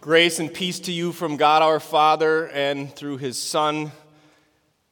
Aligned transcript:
Grace 0.00 0.38
and 0.38 0.54
peace 0.54 0.80
to 0.80 0.92
you 0.92 1.12
from 1.12 1.36
God 1.36 1.60
our 1.60 1.78
Father 1.78 2.48
and 2.48 2.90
through 2.90 3.18
his 3.18 3.36
Son, 3.36 3.92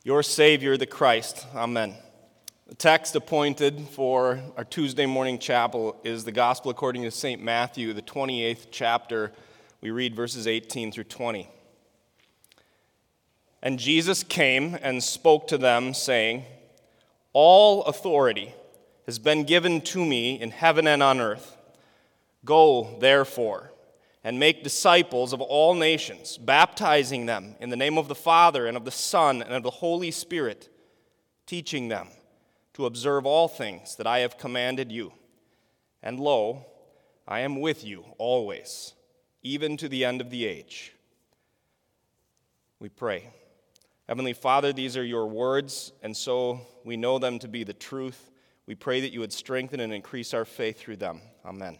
your 0.05 0.23
Savior, 0.23 0.77
the 0.77 0.85
Christ. 0.85 1.47
Amen. 1.55 1.95
The 2.67 2.75
text 2.75 3.17
appointed 3.17 3.89
for 3.89 4.39
our 4.59 4.65
Tuesday 4.65 5.07
morning 5.07 5.39
chapel 5.39 5.99
is 6.05 6.25
the 6.25 6.31
Gospel 6.33 6.71
according 6.71 7.05
to 7.05 7.11
St. 7.11 7.43
Matthew, 7.43 7.95
the 7.95 8.03
28th 8.03 8.67
chapter. 8.71 9.33
We 9.81 9.93
read 9.93 10.15
verses 10.15 10.47
18 10.47 10.93
through 10.93 11.05
20. 11.05 11.49
And 13.63 13.79
Jesus 13.79 14.23
came 14.23 14.77
and 14.83 15.03
spoke 15.03 15.49
to 15.49 15.57
them, 15.57 15.95
saying, 15.95 16.45
All 17.33 17.83
authority 17.85 18.53
has 19.07 19.19
been 19.19 19.45
given 19.45 19.81
to 19.81 20.05
me 20.05 20.39
in 20.39 20.51
heaven 20.51 20.87
and 20.87 21.03
on 21.03 21.19
earth. 21.19 21.57
Go, 22.45 22.99
therefore 23.01 23.73
and 24.25 24.39
make 24.39 24.65
disciples 24.65 25.33
of 25.33 25.41
all 25.41 25.75
nations, 25.75 26.39
baptizing 26.39 27.27
them 27.27 27.55
in 27.61 27.71
the 27.71 27.77
name 27.77 27.99
of 27.99 28.09
the 28.09 28.15
Father 28.15 28.67
and 28.67 28.77
of 28.77 28.85
the 28.85 28.91
Son 28.91 29.43
and 29.43 29.55
of 29.55 29.63
the 29.63 29.71
Holy 29.71 30.11
Spirit, 30.11 30.69
teaching 31.47 31.89
them 31.89 32.09
to 32.75 32.87
observe 32.87 33.27
all 33.27 33.49
things 33.49 33.97
that 33.97 34.07
I 34.07 34.21
have 34.21 34.39
commanded 34.39 34.93
you. 34.93 35.13
And 36.03 36.21
lo, 36.21 36.67
I 37.27 37.41
am 37.41 37.61
with 37.61 37.85
you 37.85 38.05
always, 38.19 38.95
even 39.43 39.77
to 39.79 39.89
the 39.89 40.05
end 40.05 40.21
of 40.21 40.31
the 40.31 40.47
age. 40.47 40.93
We 42.81 42.89
pray. 42.89 43.31
Heavenly 44.09 44.33
Father, 44.33 44.73
these 44.73 44.97
are 44.97 45.05
your 45.05 45.27
words, 45.27 45.93
and 46.03 46.17
so 46.17 46.61
we 46.85 46.97
know 46.97 47.19
them 47.19 47.39
to 47.41 47.49
be 47.49 47.65
the 47.65 47.75
truth. 47.75 48.31
We 48.67 48.75
pray 48.75 49.01
that 49.01 49.13
you 49.13 49.21
would 49.21 49.33
strengthen 49.33 49.81
and 49.81 49.93
increase 49.93 50.33
our 50.33 50.45
faith 50.45 50.79
through 50.79 50.97
them. 50.97 51.21
Amen. 51.45 51.79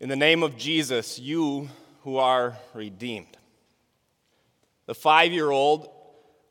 In 0.00 0.08
the 0.08 0.16
name 0.16 0.42
of 0.42 0.56
Jesus, 0.56 1.20
you 1.20 1.68
who 2.02 2.16
are 2.16 2.58
redeemed. 2.74 3.36
The 4.86 4.94
five 4.94 5.30
year 5.30 5.50
old 5.50 5.88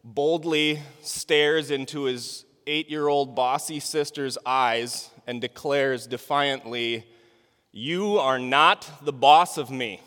boldly 0.02 0.82
stares 1.02 1.70
into 1.70 2.04
his 2.04 2.46
eight 2.68 2.90
year 2.90 3.10
old 3.10 3.36
bossy 3.36 3.82
sister's 3.82 4.38
eyes 4.46 5.10
and 5.28 5.42
declares 5.42 6.08
defiantly, 6.08 7.06
You 7.74 8.18
are 8.18 8.40
not 8.40 8.90
the 9.04 9.12
boss 9.12 9.58
of 9.58 9.70
me. 9.70 10.00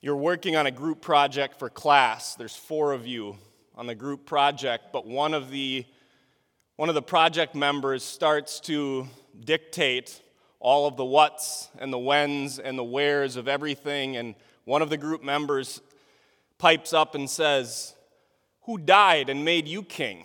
You're 0.00 0.16
working 0.16 0.56
on 0.56 0.66
a 0.66 0.72
group 0.72 1.00
project 1.00 1.60
for 1.60 1.70
class. 1.70 2.34
There's 2.34 2.56
four 2.56 2.92
of 2.92 3.06
you 3.06 3.36
on 3.76 3.86
the 3.86 3.94
group 3.94 4.26
project, 4.26 4.86
but 4.92 5.06
one 5.06 5.34
of 5.34 5.50
the, 5.50 5.86
one 6.74 6.88
of 6.88 6.96
the 6.96 7.02
project 7.02 7.54
members 7.54 8.02
starts 8.02 8.58
to 8.60 9.06
dictate 9.44 10.20
all 10.60 10.86
of 10.86 10.96
the 10.96 11.04
whats 11.04 11.68
and 11.78 11.92
the 11.92 11.98
whens 11.98 12.58
and 12.58 12.78
the 12.78 12.84
wheres 12.84 13.36
of 13.36 13.48
everything. 13.48 14.16
And 14.16 14.34
one 14.64 14.82
of 14.82 14.90
the 14.90 14.96
group 14.96 15.22
members 15.22 15.80
pipes 16.58 16.92
up 16.92 17.14
and 17.14 17.28
says, 17.28 17.94
Who 18.62 18.78
died 18.78 19.28
and 19.28 19.44
made 19.44 19.68
you 19.68 19.82
king? 19.82 20.24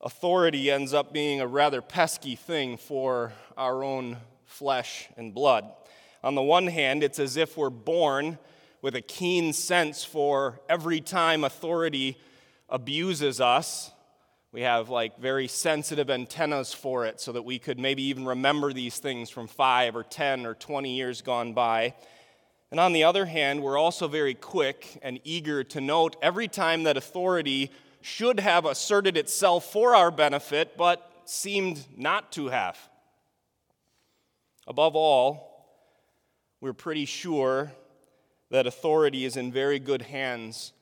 Authority 0.00 0.70
ends 0.70 0.94
up 0.94 1.12
being 1.12 1.40
a 1.40 1.46
rather 1.46 1.82
pesky 1.82 2.36
thing 2.36 2.76
for 2.76 3.32
our 3.56 3.82
own 3.82 4.18
flesh 4.44 5.08
and 5.16 5.34
blood. 5.34 5.70
On 6.22 6.34
the 6.34 6.42
one 6.42 6.66
hand, 6.66 7.02
it's 7.02 7.18
as 7.18 7.36
if 7.36 7.56
we're 7.56 7.70
born 7.70 8.38
with 8.82 8.94
a 8.94 9.00
keen 9.00 9.52
sense 9.52 10.04
for 10.04 10.60
every 10.68 11.00
time 11.00 11.44
authority 11.44 12.18
abuses 12.68 13.40
us 13.40 13.90
we 14.56 14.62
have 14.62 14.88
like 14.88 15.18
very 15.18 15.48
sensitive 15.48 16.08
antennas 16.08 16.72
for 16.72 17.04
it 17.04 17.20
so 17.20 17.30
that 17.32 17.42
we 17.42 17.58
could 17.58 17.78
maybe 17.78 18.04
even 18.04 18.24
remember 18.24 18.72
these 18.72 18.98
things 18.98 19.28
from 19.28 19.46
five 19.46 19.94
or 19.94 20.02
10 20.02 20.46
or 20.46 20.54
20 20.54 20.96
years 20.96 21.20
gone 21.20 21.52
by. 21.52 21.92
And 22.70 22.80
on 22.80 22.94
the 22.94 23.04
other 23.04 23.26
hand, 23.26 23.62
we're 23.62 23.76
also 23.76 24.08
very 24.08 24.32
quick 24.32 24.98
and 25.02 25.20
eager 25.24 25.62
to 25.64 25.80
note 25.82 26.16
every 26.22 26.48
time 26.48 26.84
that 26.84 26.96
authority 26.96 27.70
should 28.00 28.40
have 28.40 28.64
asserted 28.64 29.18
itself 29.18 29.70
for 29.70 29.94
our 29.94 30.10
benefit, 30.10 30.78
but 30.78 31.06
seemed 31.26 31.84
not 31.94 32.32
to 32.32 32.48
have. 32.48 32.78
Above 34.66 34.96
all, 34.96 35.68
we're 36.62 36.72
pretty 36.72 37.04
sure 37.04 37.72
that 38.48 38.66
authority 38.66 39.26
is 39.26 39.36
in 39.36 39.52
very 39.52 39.78
good 39.78 40.00
hands 40.00 40.72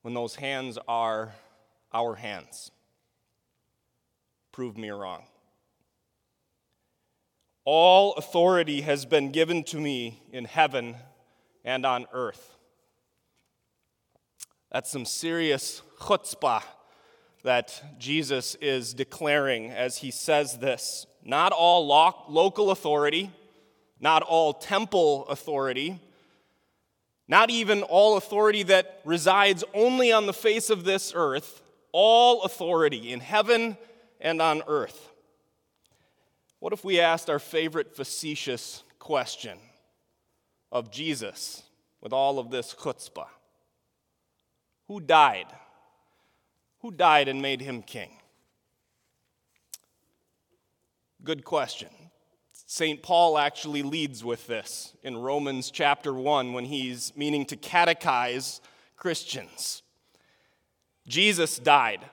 when 0.00 0.14
those 0.14 0.36
hands 0.36 0.78
are 0.88 1.34
our 1.92 2.14
hands 2.14 2.70
prove 4.52 4.76
me 4.76 4.90
wrong. 4.90 5.24
All 7.64 8.12
authority 8.14 8.82
has 8.82 9.06
been 9.06 9.30
given 9.32 9.64
to 9.64 9.80
me 9.80 10.22
in 10.30 10.44
heaven 10.44 10.96
and 11.64 11.86
on 11.86 12.06
earth. 12.12 12.56
That's 14.70 14.90
some 14.90 15.06
serious 15.06 15.82
chutzpah 16.00 16.62
that 17.44 17.98
Jesus 17.98 18.56
is 18.56 18.94
declaring 18.94 19.70
as 19.70 19.98
he 19.98 20.10
says 20.10 20.58
this. 20.58 21.06
Not 21.24 21.52
all 21.52 21.86
lo- 21.86 22.24
local 22.28 22.70
authority, 22.70 23.30
not 24.00 24.22
all 24.22 24.52
temple 24.52 25.26
authority, 25.28 26.00
not 27.28 27.50
even 27.50 27.82
all 27.82 28.16
authority 28.16 28.64
that 28.64 29.00
resides 29.04 29.64
only 29.72 30.12
on 30.12 30.26
the 30.26 30.32
face 30.32 30.68
of 30.68 30.84
this 30.84 31.12
earth, 31.14 31.62
all 31.92 32.42
authority 32.42 33.12
in 33.12 33.20
heaven 33.20 33.76
and 34.22 34.40
on 34.40 34.62
earth. 34.66 35.10
What 36.60 36.72
if 36.72 36.84
we 36.84 37.00
asked 37.00 37.28
our 37.28 37.40
favorite 37.40 37.94
facetious 37.94 38.84
question 39.00 39.58
of 40.70 40.92
Jesus 40.92 41.64
with 42.00 42.12
all 42.12 42.38
of 42.38 42.50
this 42.50 42.72
chutzpah? 42.72 43.26
Who 44.86 45.00
died? 45.00 45.46
Who 46.80 46.92
died 46.92 47.28
and 47.28 47.42
made 47.42 47.60
him 47.60 47.82
king? 47.82 48.10
Good 51.24 51.44
question. 51.44 51.88
St. 52.66 53.02
Paul 53.02 53.38
actually 53.38 53.82
leads 53.82 54.24
with 54.24 54.46
this 54.46 54.96
in 55.02 55.16
Romans 55.16 55.70
chapter 55.70 56.14
1 56.14 56.52
when 56.52 56.64
he's 56.64 57.12
meaning 57.16 57.44
to 57.46 57.56
catechize 57.56 58.60
Christians. 58.96 59.82
Jesus 61.06 61.58
died 61.58 62.04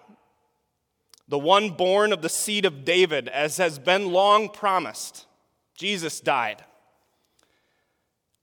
the 1.29 1.39
one 1.39 1.69
born 1.69 2.11
of 2.11 2.23
the 2.23 2.29
seed 2.29 2.65
of 2.65 2.83
David, 2.83 3.27
as 3.29 3.57
has 3.57 3.77
been 3.77 4.11
long 4.11 4.49
promised. 4.49 5.27
Jesus 5.77 6.19
died. 6.19 6.63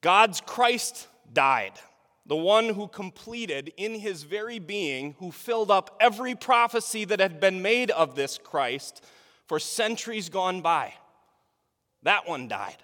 God's 0.00 0.40
Christ 0.40 1.08
died, 1.32 1.72
the 2.26 2.36
one 2.36 2.68
who 2.68 2.86
completed 2.86 3.72
in 3.76 3.98
his 3.98 4.22
very 4.22 4.60
being, 4.60 5.16
who 5.18 5.32
filled 5.32 5.70
up 5.70 5.96
every 6.00 6.36
prophecy 6.36 7.04
that 7.04 7.18
had 7.18 7.40
been 7.40 7.60
made 7.60 7.90
of 7.90 8.14
this 8.14 8.38
Christ 8.38 9.04
for 9.46 9.58
centuries 9.58 10.28
gone 10.28 10.60
by. 10.60 10.94
That 12.04 12.28
one 12.28 12.46
died. 12.46 12.76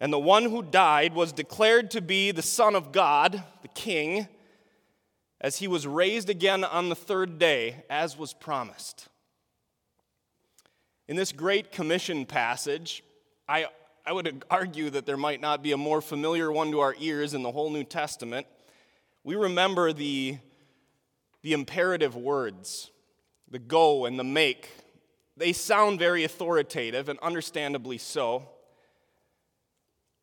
And 0.00 0.10
the 0.10 0.18
one 0.18 0.44
who 0.44 0.62
died 0.62 1.12
was 1.12 1.32
declared 1.32 1.90
to 1.90 2.00
be 2.00 2.30
the 2.30 2.40
Son 2.40 2.74
of 2.74 2.90
God, 2.90 3.42
the 3.60 3.68
King 3.68 4.28
as 5.40 5.58
he 5.58 5.68
was 5.68 5.86
raised 5.86 6.28
again 6.28 6.64
on 6.64 6.88
the 6.88 6.94
third 6.94 7.38
day, 7.38 7.84
as 7.88 8.16
was 8.16 8.32
promised. 8.32 9.08
In 11.06 11.16
this 11.16 11.32
Great 11.32 11.70
Commission 11.70 12.26
passage, 12.26 13.02
I, 13.48 13.66
I 14.04 14.12
would 14.12 14.44
argue 14.50 14.90
that 14.90 15.06
there 15.06 15.16
might 15.16 15.40
not 15.40 15.62
be 15.62 15.72
a 15.72 15.76
more 15.76 16.00
familiar 16.00 16.50
one 16.50 16.70
to 16.72 16.80
our 16.80 16.94
ears 16.98 17.34
in 17.34 17.42
the 17.42 17.52
whole 17.52 17.70
New 17.70 17.84
Testament. 17.84 18.46
We 19.22 19.36
remember 19.36 19.92
the, 19.92 20.38
the 21.42 21.52
imperative 21.52 22.16
words, 22.16 22.90
the 23.50 23.58
go 23.58 24.06
and 24.06 24.18
the 24.18 24.24
make. 24.24 24.68
They 25.36 25.52
sound 25.52 26.00
very 26.00 26.24
authoritative, 26.24 27.08
and 27.08 27.18
understandably 27.20 27.98
so. 27.98 28.48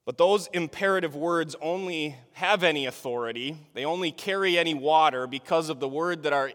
But 0.06 0.20
those 0.20 0.48
imperative 0.54 1.16
words 1.16 1.56
only 1.60 2.16
have 2.34 2.64
any 2.64 2.86
authority, 2.86 3.58
they 3.74 3.86
only 3.86 4.12
carry 4.12 4.58
any 4.58 4.76
water 4.76 5.26
because 5.26 5.70
of 5.70 5.80
the 5.80 5.88
word 5.88 6.24
that 6.24 6.34
our, 6.34 6.52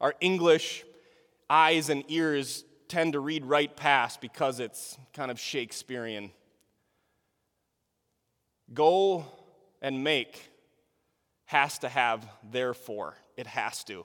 our 0.00 0.14
English 0.20 0.84
eyes 1.50 1.88
and 1.88 2.04
ears 2.08 2.64
tend 2.86 3.14
to 3.14 3.20
read 3.20 3.44
right 3.44 3.74
past 3.76 4.20
because 4.20 4.60
it's 4.60 4.96
kind 5.12 5.32
of 5.32 5.40
Shakespearean. 5.40 6.30
Go 8.72 9.24
and 9.80 10.04
make 10.04 10.48
has 11.46 11.78
to 11.80 11.88
have 11.88 12.26
therefore. 12.50 13.14
It 13.36 13.48
has 13.48 13.82
to. 13.84 14.04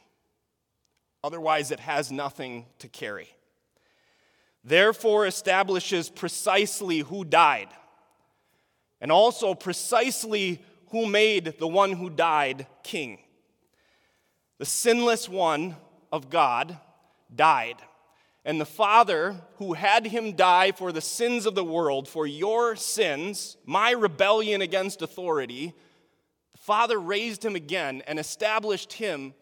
Otherwise, 1.24 1.70
it 1.72 1.80
has 1.80 2.12
nothing 2.12 2.66
to 2.80 2.88
carry. 2.88 3.30
Therefore, 4.64 5.28
establishes 5.28 6.10
precisely 6.10 7.00
who 7.00 7.24
died 7.24 7.70
and 9.00 9.12
also 9.12 9.54
precisely 9.54 10.62
who 10.90 11.06
made 11.06 11.60
the 11.60 11.68
one 11.68 11.94
who 11.94 12.10
died 12.10 12.68
king. 12.84 13.20
The 14.58 14.66
sinless 14.66 15.30
one 15.30 15.76
of 16.12 16.30
God 16.30 16.78
died. 17.34 17.78
And 18.46 18.62
the 18.62 18.66
Father, 18.66 19.36
who 19.58 19.74
had 19.74 20.08
him 20.08 20.32
die 20.32 20.72
for 20.72 20.92
the 20.92 21.02
sins 21.02 21.46
of 21.46 21.54
the 21.54 21.66
world, 21.66 22.08
for 22.08 22.26
your 22.26 22.78
sins, 22.78 23.58
my 23.66 23.92
rebellion 23.92 24.62
against 24.62 25.02
authority, 25.02 25.74
the 26.54 26.58
Father 26.58 26.98
raised 26.98 27.44
him 27.44 27.56
again 27.56 28.02
and 28.08 28.18
established 28.18 28.94
him 28.94 29.34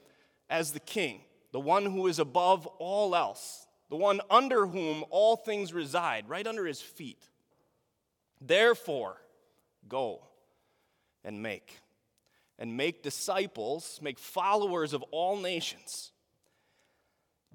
as 0.49 0.71
the 0.71 0.79
King, 0.79 1.21
the 1.51 1.59
one 1.59 1.85
who 1.85 2.07
is 2.07 2.17
above 2.17 2.65
all 2.79 3.15
else, 3.15 3.67
the 3.89 3.95
one 3.95 4.21
under 4.29 4.65
whom 4.65 5.03
all 5.11 5.35
things 5.35 5.71
reside, 5.71 6.27
right 6.27 6.47
under 6.47 6.65
his 6.65 6.81
feet. 6.81 7.29
Therefore, 8.41 9.17
go 9.87 10.23
and 11.23 11.41
make, 11.41 11.79
and 12.59 12.77
make 12.77 13.03
disciples, 13.03 13.99
make 14.01 14.19
followers 14.19 14.93
of 14.93 15.03
all 15.11 15.37
nations 15.37 16.11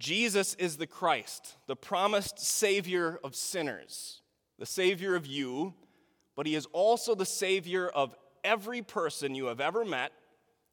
Jesus 0.00 0.54
is 0.54 0.78
the 0.78 0.86
Christ, 0.86 1.56
the 1.66 1.76
promised 1.76 2.38
Savior 2.40 3.20
of 3.22 3.36
sinners, 3.36 4.22
the 4.58 4.64
Savior 4.64 5.14
of 5.14 5.26
you, 5.26 5.74
but 6.34 6.46
He 6.46 6.54
is 6.54 6.66
also 6.72 7.14
the 7.14 7.26
Savior 7.26 7.86
of 7.86 8.16
every 8.42 8.80
person 8.80 9.34
you 9.34 9.46
have 9.46 9.60
ever 9.60 9.84
met, 9.84 10.12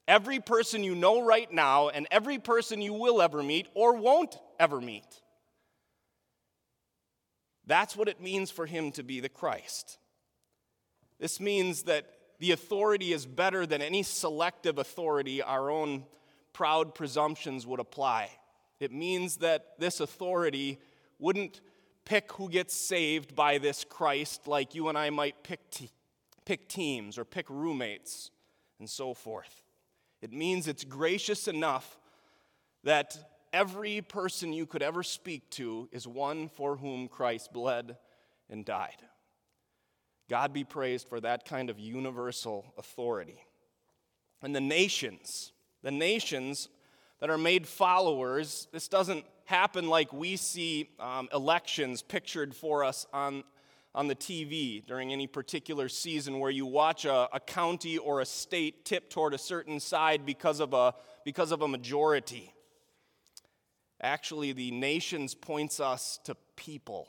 every 0.07 0.39
person 0.39 0.81
you 0.81 0.95
know 0.95 1.21
right 1.21 1.51
now, 1.51 1.89
and 1.89 2.07
every 2.09 2.39
person 2.39 2.81
you 2.81 2.93
will 2.93 3.21
ever 3.21 3.43
meet 3.43 3.67
or 3.73 3.97
won't 3.97 4.39
ever 4.61 4.79
meet. 4.79 5.21
That's 7.65 7.97
what 7.97 8.07
it 8.07 8.21
means 8.21 8.49
for 8.49 8.65
Him 8.65 8.93
to 8.93 9.03
be 9.03 9.19
the 9.19 9.27
Christ. 9.27 9.99
This 11.19 11.39
means 11.39 11.83
that 11.83 12.05
the 12.39 12.51
authority 12.51 13.13
is 13.13 13.25
better 13.25 13.65
than 13.65 13.81
any 13.81 14.03
selective 14.03 14.77
authority 14.77 15.41
our 15.41 15.69
own 15.71 16.05
proud 16.53 16.93
presumptions 16.93 17.65
would 17.65 17.79
apply. 17.79 18.29
It 18.79 18.91
means 18.91 19.37
that 19.37 19.79
this 19.79 19.99
authority 19.99 20.79
wouldn't 21.19 21.61
pick 22.05 22.31
who 22.33 22.49
gets 22.49 22.75
saved 22.75 23.35
by 23.35 23.57
this 23.57 23.83
Christ 23.83 24.47
like 24.47 24.75
you 24.75 24.87
and 24.89 24.97
I 24.97 25.09
might 25.09 25.43
pick, 25.43 25.69
te- 25.71 25.91
pick 26.45 26.69
teams 26.69 27.17
or 27.17 27.25
pick 27.25 27.49
roommates 27.49 28.31
and 28.79 28.89
so 28.89 29.13
forth. 29.13 29.63
It 30.21 30.31
means 30.31 30.67
it's 30.67 30.83
gracious 30.83 31.47
enough 31.47 31.99
that 32.83 33.17
every 33.51 34.01
person 34.01 34.53
you 34.53 34.65
could 34.65 34.81
ever 34.81 35.03
speak 35.03 35.49
to 35.51 35.89
is 35.91 36.07
one 36.07 36.49
for 36.49 36.77
whom 36.77 37.07
Christ 37.07 37.51
bled 37.51 37.97
and 38.49 38.63
died. 38.63 39.01
God 40.29 40.53
be 40.53 40.63
praised 40.63 41.07
for 41.07 41.19
that 41.21 41.45
kind 41.45 41.69
of 41.69 41.79
universal 41.79 42.73
authority. 42.77 43.43
And 44.41 44.55
the 44.55 44.61
nations, 44.61 45.51
the 45.83 45.91
nations 45.91 46.69
that 47.19 47.29
are 47.29 47.37
made 47.37 47.67
followers. 47.67 48.67
This 48.71 48.87
doesn't 48.87 49.25
happen 49.45 49.89
like 49.89 50.11
we 50.13 50.35
see 50.35 50.89
um, 50.99 51.29
elections 51.33 52.01
pictured 52.01 52.55
for 52.55 52.83
us 52.83 53.05
on, 53.13 53.43
on 53.95 54.07
the 54.07 54.15
TV 54.15 54.85
during 54.85 55.11
any 55.11 55.27
particular 55.27 55.89
season 55.89 56.39
where 56.39 56.51
you 56.51 56.65
watch 56.65 57.05
a, 57.05 57.27
a 57.33 57.39
county 57.39 57.97
or 57.97 58.21
a 58.21 58.25
state 58.25 58.85
tip 58.85 59.09
toward 59.09 59.33
a 59.33 59.37
certain 59.37 59.79
side 59.79 60.25
because 60.25 60.59
of 60.59 60.73
a, 60.73 60.93
because 61.25 61.51
of 61.51 61.61
a 61.61 61.67
majority. 61.67 62.53
Actually, 64.01 64.51
the 64.51 64.69
nations 64.71 65.33
points 65.33 65.79
us 65.79 66.19
to 66.23 66.35
people. 66.55 67.07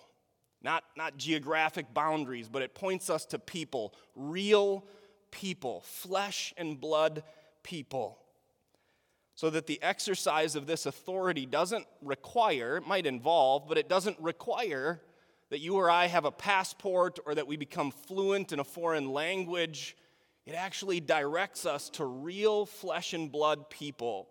Not, 0.63 0.85
not 0.97 1.17
geographic 1.17 1.95
boundaries, 1.95 2.49
but 2.49 2.63
it 2.63 2.75
points 2.75 3.11
us 3.11 3.25
to 3.27 3.39
people, 3.39 3.95
real 4.17 4.85
people, 5.31 5.83
flesh 5.83 6.53
and 6.57 6.81
blood 6.81 7.23
people 7.63 8.19
so 9.39 9.51
that 9.51 9.69
the 9.69 9.81
exercise 9.85 10.57
of 10.57 10.67
this 10.67 10.85
authority 10.85 11.47
doesn't 11.47 11.87
require, 12.03 12.79
it 12.79 12.85
might 12.89 13.07
involve, 13.07 13.69
but 13.69 13.79
it 13.79 13.89
doesn't 13.89 14.19
require 14.19 15.01
that 15.51 15.61
you 15.61 15.77
or 15.77 15.89
I 15.89 16.07
have 16.07 16.25
a 16.25 16.33
passport 16.33 17.21
or 17.25 17.37
that 17.37 17.47
we 17.47 17.57
become 17.57 17.93
fluent 17.93 18.53
in 18.53 18.59
a 18.59 18.65
foreign 18.65 19.13
language. 19.13 19.97
It 20.45 20.57
actually 20.57 20.99
directs 20.99 21.67
us 21.67 21.89
to 21.91 22.05
real 22.05 22.67
flesh 22.67 23.13
and 23.13 23.31
blood 23.31 23.71
people. 23.71 24.29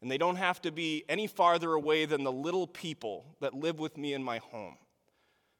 And 0.00 0.08
they 0.08 0.18
don't 0.18 0.36
have 0.36 0.62
to 0.62 0.70
be 0.70 1.02
any 1.08 1.26
farther 1.26 1.72
away 1.72 2.04
than 2.04 2.22
the 2.22 2.30
little 2.30 2.68
people 2.68 3.24
that 3.40 3.52
live 3.52 3.80
with 3.80 3.98
me 3.98 4.14
in 4.14 4.22
my 4.22 4.38
home. 4.38 4.76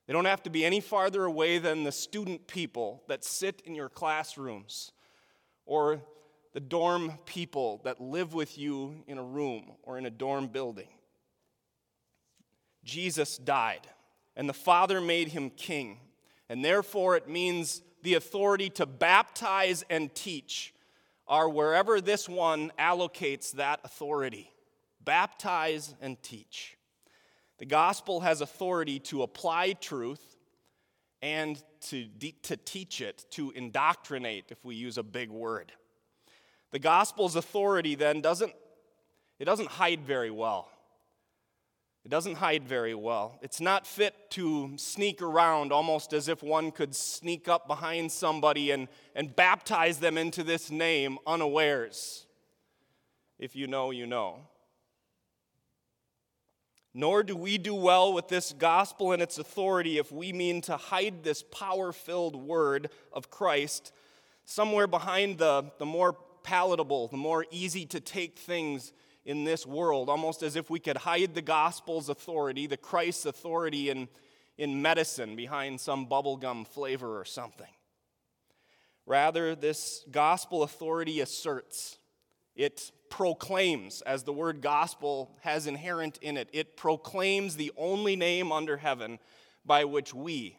They 0.06 0.12
don't 0.12 0.26
have 0.26 0.42
to 0.42 0.50
be 0.50 0.64
any 0.64 0.80
farther 0.80 1.24
away 1.24 1.58
than 1.58 1.84
the 1.84 1.92
student 1.92 2.46
people 2.46 3.02
that 3.08 3.24
sit 3.24 3.62
in 3.64 3.74
your 3.74 3.88
classrooms 3.88 4.92
or 5.64 6.02
the 6.52 6.60
dorm 6.60 7.18
people 7.24 7.80
that 7.84 8.00
live 8.00 8.34
with 8.34 8.58
you 8.58 9.02
in 9.06 9.18
a 9.18 9.22
room 9.22 9.72
or 9.82 9.98
in 9.98 10.06
a 10.06 10.10
dorm 10.10 10.46
building. 10.48 10.88
Jesus 12.84 13.38
died, 13.38 13.86
and 14.36 14.48
the 14.48 14.52
Father 14.52 15.00
made 15.00 15.28
him 15.28 15.48
king, 15.50 15.98
and 16.48 16.64
therefore 16.64 17.16
it 17.16 17.28
means 17.28 17.82
the 18.02 18.14
authority 18.14 18.68
to 18.70 18.84
baptize 18.84 19.82
and 19.88 20.14
teach 20.14 20.74
are 21.26 21.48
wherever 21.48 22.02
this 22.02 22.28
one 22.28 22.70
allocates 22.78 23.52
that 23.52 23.80
authority. 23.82 24.50
Baptize 25.02 25.94
and 26.02 26.22
teach. 26.22 26.76
The 27.64 27.70
gospel 27.70 28.20
has 28.20 28.42
authority 28.42 28.98
to 29.04 29.22
apply 29.22 29.72
truth 29.72 30.36
and 31.22 31.56
to, 31.88 32.04
de- 32.04 32.36
to 32.42 32.58
teach 32.58 33.00
it, 33.00 33.24
to 33.30 33.52
indoctrinate, 33.52 34.50
if 34.50 34.62
we 34.62 34.74
use 34.74 34.98
a 34.98 35.02
big 35.02 35.30
word. 35.30 35.72
The 36.72 36.78
gospel's 36.78 37.36
authority 37.36 37.94
then 37.94 38.20
doesn't 38.20 38.52
it 39.38 39.46
doesn't 39.46 39.70
hide 39.70 40.02
very 40.04 40.30
well. 40.30 40.68
It 42.04 42.10
doesn't 42.10 42.34
hide 42.34 42.68
very 42.68 42.94
well. 42.94 43.38
It's 43.40 43.62
not 43.62 43.86
fit 43.86 44.14
to 44.32 44.74
sneak 44.76 45.22
around 45.22 45.72
almost 45.72 46.12
as 46.12 46.28
if 46.28 46.42
one 46.42 46.70
could 46.70 46.94
sneak 46.94 47.48
up 47.48 47.66
behind 47.66 48.12
somebody 48.12 48.72
and, 48.72 48.88
and 49.14 49.34
baptize 49.34 50.00
them 50.00 50.18
into 50.18 50.42
this 50.42 50.70
name 50.70 51.16
unawares. 51.26 52.26
If 53.38 53.56
you 53.56 53.66
know, 53.68 53.90
you 53.90 54.06
know. 54.06 54.40
Nor 56.94 57.24
do 57.24 57.34
we 57.34 57.58
do 57.58 57.74
well 57.74 58.12
with 58.12 58.28
this 58.28 58.52
gospel 58.52 59.10
and 59.10 59.20
its 59.20 59.38
authority 59.38 59.98
if 59.98 60.12
we 60.12 60.32
mean 60.32 60.60
to 60.62 60.76
hide 60.76 61.24
this 61.24 61.42
power 61.42 61.92
filled 61.92 62.36
word 62.36 62.88
of 63.12 63.30
Christ 63.30 63.92
somewhere 64.44 64.86
behind 64.86 65.38
the, 65.38 65.72
the 65.78 65.86
more 65.86 66.16
palatable, 66.44 67.08
the 67.08 67.16
more 67.16 67.46
easy 67.50 67.84
to 67.86 67.98
take 67.98 68.38
things 68.38 68.92
in 69.24 69.44
this 69.44 69.66
world, 69.66 70.08
almost 70.08 70.42
as 70.42 70.54
if 70.54 70.70
we 70.70 70.78
could 70.78 70.98
hide 70.98 71.34
the 71.34 71.42
gospel's 71.42 72.08
authority, 72.08 72.66
the 72.66 72.76
Christ's 72.76 73.26
authority 73.26 73.90
in, 73.90 74.06
in 74.58 74.80
medicine 74.80 75.34
behind 75.34 75.80
some 75.80 76.06
bubblegum 76.06 76.66
flavor 76.66 77.18
or 77.18 77.24
something. 77.24 77.66
Rather, 79.06 79.54
this 79.54 80.04
gospel 80.10 80.62
authority 80.62 81.20
asserts, 81.20 81.98
it 82.56 82.92
proclaims, 83.10 84.02
as 84.02 84.24
the 84.24 84.32
word 84.32 84.60
gospel 84.60 85.30
has 85.40 85.66
inherent 85.66 86.18
in 86.18 86.36
it, 86.36 86.48
it 86.52 86.76
proclaims 86.76 87.56
the 87.56 87.72
only 87.76 88.16
name 88.16 88.52
under 88.52 88.76
heaven 88.76 89.18
by 89.64 89.84
which 89.84 90.12
we, 90.12 90.58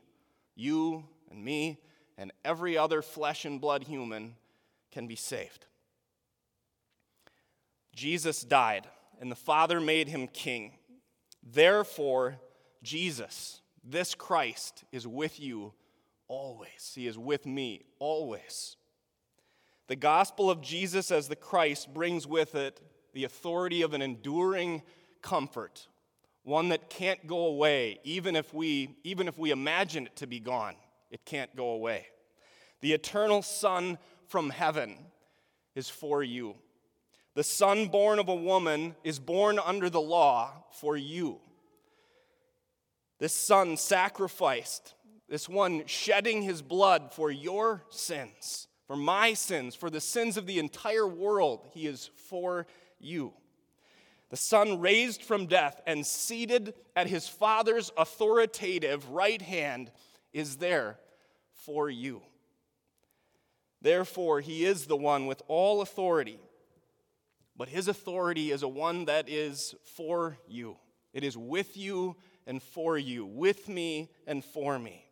you 0.55 1.03
and 1.29 1.43
me, 1.43 1.77
and 2.17 2.31
every 2.43 2.77
other 2.77 3.01
flesh 3.01 3.45
and 3.45 3.59
blood 3.59 3.83
human 3.83 4.35
can 4.91 5.07
be 5.07 5.15
saved. 5.15 5.65
Jesus 7.93 8.41
died, 8.41 8.87
and 9.19 9.31
the 9.31 9.35
Father 9.35 9.79
made 9.79 10.07
him 10.07 10.27
king. 10.27 10.73
Therefore, 11.43 12.37
Jesus, 12.83 13.61
this 13.83 14.15
Christ, 14.15 14.83
is 14.91 15.07
with 15.07 15.39
you 15.39 15.73
always. 16.27 16.93
He 16.95 17.07
is 17.07 17.17
with 17.17 17.45
me 17.45 17.83
always. 17.99 18.77
The 19.87 19.95
gospel 19.95 20.49
of 20.49 20.61
Jesus 20.61 21.11
as 21.11 21.27
the 21.27 21.35
Christ 21.35 21.93
brings 21.93 22.25
with 22.25 22.55
it 22.55 22.81
the 23.13 23.23
authority 23.23 23.81
of 23.81 23.93
an 23.93 24.01
enduring 24.01 24.81
comfort, 25.21 25.87
one 26.43 26.69
that 26.69 26.89
can't 26.89 27.25
go 27.27 27.45
away, 27.45 27.99
even 28.03 28.35
if 28.35 28.53
we, 28.53 28.97
even 29.03 29.27
if 29.27 29.37
we 29.37 29.51
imagine 29.51 30.07
it 30.07 30.15
to 30.17 30.27
be 30.27 30.39
gone. 30.39 30.75
It 31.11 31.23
can't 31.25 31.55
go 31.55 31.69
away. 31.69 32.07
The 32.81 32.93
eternal 32.93 33.41
Son 33.41 33.97
from 34.27 34.49
heaven 34.49 34.97
is 35.75 35.89
for 35.89 36.23
you. 36.23 36.55
The 37.35 37.43
son 37.43 37.87
born 37.87 38.17
of 38.17 38.29
a 38.29 38.35
woman 38.35 38.95
is 39.03 39.19
born 39.19 39.59
under 39.59 39.89
the 39.89 40.01
law 40.01 40.51
for 40.71 40.95
you. 40.95 41.39
This 43.19 43.33
son 43.33 43.77
sacrificed, 43.77 44.93
this 45.29 45.47
one 45.49 45.83
shedding 45.85 46.41
his 46.41 46.61
blood 46.61 47.13
for 47.13 47.29
your 47.29 47.83
sins, 47.89 48.67
for 48.87 48.95
my 48.95 49.33
sins, 49.33 49.75
for 49.75 49.89
the 49.89 50.01
sins 50.01 50.37
of 50.37 50.45
the 50.45 50.59
entire 50.59 51.07
world. 51.07 51.67
He 51.73 51.87
is 51.87 52.09
for 52.29 52.67
you. 52.99 53.33
The 54.29 54.37
Son 54.37 54.79
raised 54.79 55.23
from 55.23 55.45
death 55.45 55.81
and 55.85 56.05
seated 56.05 56.73
at 56.95 57.07
his 57.07 57.27
Father's 57.27 57.91
authoritative 57.97 59.09
right 59.09 59.41
hand 59.41 59.91
is 60.33 60.57
there 60.57 60.97
for 61.53 61.89
you. 61.89 62.21
Therefore, 63.81 64.41
he 64.41 64.65
is 64.65 64.87
the 64.87 64.97
one 64.97 65.27
with 65.27 65.41
all 65.47 65.81
authority 65.81 66.39
but 67.57 67.69
his 67.69 67.87
authority 67.87 68.51
is 68.51 68.63
a 68.63 68.67
one 68.67 69.05
that 69.05 69.29
is 69.29 69.75
for 69.95 70.37
you. 70.47 70.77
It 71.13 71.23
is 71.23 71.37
with 71.37 71.77
you 71.77 72.17
and 72.45 72.61
for 72.61 72.97
you, 72.97 73.25
with 73.25 73.69
me 73.69 74.11
and 74.27 74.43
for 74.43 74.77
me. 74.77 75.05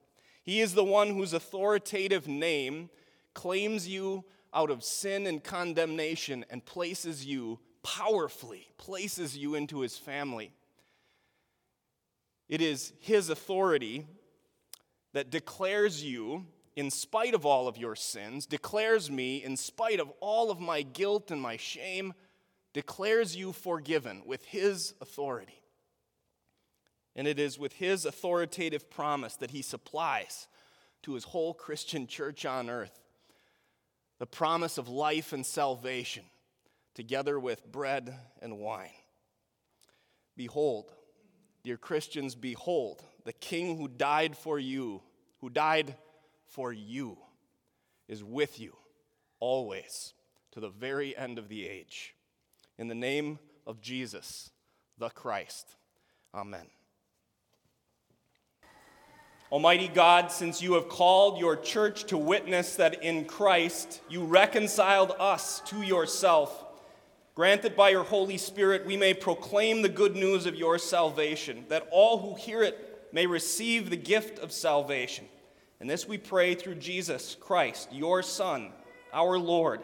He 0.43 0.59
is 0.59 0.73
the 0.73 0.83
one 0.83 1.09
whose 1.09 1.31
authoritative 1.31 2.27
name 2.27 2.89
claims 3.33 3.87
you 3.87 4.23
out 4.53 4.69
of 4.69 4.83
sin 4.83 5.27
and 5.27 5.43
condemnation 5.43 6.45
and 6.49 6.63
places 6.65 7.25
you 7.25 7.59
powerfully, 7.83 8.67
places 8.77 9.37
you 9.37 9.55
into 9.55 9.81
his 9.81 9.97
family. 9.97 10.51
It 12.47 12.61
is 12.61 12.93
his 12.99 13.29
authority 13.29 14.05
that 15.13 15.29
declares 15.29 16.03
you, 16.03 16.45
in 16.75 16.89
spite 16.89 17.33
of 17.33 17.45
all 17.45 17.67
of 17.67 17.77
your 17.77 17.95
sins, 17.95 18.45
declares 18.45 19.09
me, 19.09 19.43
in 19.43 19.57
spite 19.57 19.99
of 19.99 20.11
all 20.19 20.49
of 20.51 20.59
my 20.59 20.81
guilt 20.81 21.31
and 21.31 21.41
my 21.41 21.57
shame, 21.57 22.13
declares 22.73 23.35
you 23.35 23.53
forgiven 23.53 24.23
with 24.25 24.45
his 24.45 24.93
authority. 25.01 25.61
And 27.15 27.27
it 27.27 27.37
is 27.37 27.59
with 27.59 27.73
his 27.73 28.05
authoritative 28.05 28.89
promise 28.89 29.35
that 29.35 29.51
he 29.51 29.61
supplies 29.61 30.47
to 31.03 31.13
his 31.13 31.25
whole 31.25 31.53
Christian 31.53 32.07
church 32.07 32.45
on 32.45 32.69
earth 32.69 32.99
the 34.19 34.25
promise 34.25 34.77
of 34.77 34.87
life 34.87 35.33
and 35.33 35.45
salvation, 35.45 36.23
together 36.93 37.39
with 37.39 37.71
bread 37.71 38.15
and 38.41 38.59
wine. 38.59 38.89
Behold, 40.35 40.91
dear 41.63 41.77
Christians, 41.77 42.35
behold, 42.35 43.03
the 43.25 43.33
King 43.33 43.77
who 43.77 43.87
died 43.87 44.35
for 44.37 44.59
you, 44.59 45.01
who 45.41 45.49
died 45.49 45.95
for 46.47 46.71
you, 46.71 47.17
is 48.07 48.23
with 48.23 48.59
you 48.59 48.75
always 49.39 50.13
to 50.51 50.59
the 50.59 50.69
very 50.69 51.15
end 51.17 51.37
of 51.37 51.49
the 51.49 51.67
age. 51.67 52.15
In 52.77 52.87
the 52.87 52.95
name 52.95 53.39
of 53.65 53.81
Jesus, 53.81 54.51
the 54.97 55.09
Christ. 55.09 55.75
Amen. 56.33 56.67
Almighty 59.53 59.87
God, 59.87 60.31
since 60.31 60.63
you 60.63 60.73
have 60.73 60.89
called 60.89 61.37
your 61.37 61.55
church 61.55 62.05
to 62.05 62.17
witness 62.17 62.75
that 62.77 63.03
in 63.03 63.25
Christ 63.25 64.01
you 64.09 64.23
reconciled 64.23 65.13
us 65.19 65.59
to 65.67 65.83
yourself, 65.83 66.65
grant 67.35 67.61
that 67.61 67.75
by 67.75 67.89
your 67.89 68.03
Holy 68.03 68.39
Spirit 68.39 68.83
we 68.83 68.97
may 68.97 69.13
proclaim 69.13 69.83
the 69.83 69.89
good 69.89 70.15
news 70.15 70.47
of 70.47 70.55
your 70.55 70.79
salvation, 70.79 71.65
that 71.69 71.87
all 71.91 72.17
who 72.17 72.33
hear 72.33 72.63
it 72.63 73.07
may 73.11 73.27
receive 73.27 73.91
the 73.91 73.95
gift 73.95 74.39
of 74.39 74.51
salvation. 74.51 75.25
And 75.79 75.87
this 75.87 76.07
we 76.07 76.17
pray 76.17 76.55
through 76.55 76.75
Jesus 76.75 77.37
Christ, 77.39 77.89
your 77.93 78.23
Son, 78.23 78.71
our 79.13 79.37
Lord, 79.37 79.83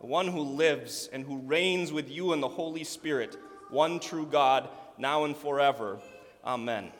the 0.00 0.06
one 0.06 0.26
who 0.26 0.40
lives 0.40 1.08
and 1.12 1.24
who 1.24 1.38
reigns 1.38 1.92
with 1.92 2.10
you 2.10 2.32
in 2.32 2.40
the 2.40 2.48
Holy 2.48 2.82
Spirit, 2.82 3.36
one 3.70 4.00
true 4.00 4.26
God, 4.26 4.68
now 4.98 5.22
and 5.22 5.36
forever. 5.36 6.00
Amen. 6.44 6.90